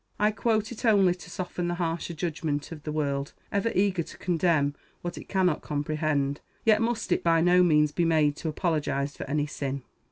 I 0.19 0.31
quote 0.31 0.71
it 0.71 0.83
only 0.83 1.13
to 1.13 1.29
soften 1.29 1.67
the 1.67 1.75
harsher 1.75 2.15
judgment 2.15 2.71
of 2.71 2.81
the 2.81 2.91
world, 2.91 3.33
ever 3.51 3.71
eager 3.75 4.01
to 4.01 4.17
condemn 4.17 4.73
what 5.03 5.15
it 5.15 5.29
cannot 5.29 5.61
comprehend; 5.61 6.41
yet 6.65 6.81
must 6.81 7.11
it 7.11 7.21
by 7.23 7.39
no 7.39 7.61
means 7.61 7.91
be 7.91 8.03
made 8.05 8.35
to 8.37 8.49
apologize 8.49 9.15
for 9.15 9.29
any 9.29 9.45
sin. 9.45 9.83